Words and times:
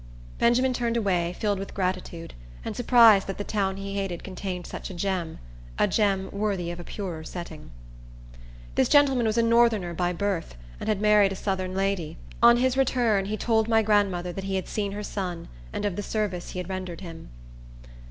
Benjamin 0.39 0.73
turned 0.73 0.97
away, 0.97 1.31
filled 1.39 1.59
with 1.59 1.75
gratitude, 1.75 2.33
and 2.65 2.75
surprised 2.75 3.27
that 3.27 3.37
the 3.37 3.43
town 3.43 3.77
he 3.77 3.93
hated 3.93 4.23
contained 4.23 4.65
such 4.65 4.89
a 4.89 4.95
gem—a 4.95 5.87
gem 5.87 6.27
worthy 6.31 6.71
of 6.71 6.79
a 6.79 6.83
purer 6.83 7.23
setting. 7.23 7.69
This 8.73 8.89
gentleman 8.89 9.27
was 9.27 9.37
a 9.37 9.43
Northerner 9.43 9.93
by 9.93 10.11
birth, 10.11 10.55
and 10.79 10.89
had 10.89 11.01
married 11.01 11.33
a 11.33 11.35
southern 11.35 11.75
lady. 11.75 12.17
On 12.41 12.57
his 12.57 12.75
return, 12.77 13.25
he 13.25 13.37
told 13.37 13.67
my 13.67 13.83
grandmother 13.83 14.33
that 14.33 14.45
he 14.45 14.55
had 14.55 14.67
seen 14.67 14.93
her 14.93 15.03
son, 15.03 15.47
and 15.71 15.85
of 15.85 15.95
the 15.95 16.01
service 16.01 16.49
he 16.49 16.57
had 16.57 16.67
rendered 16.67 17.01
him. 17.01 17.29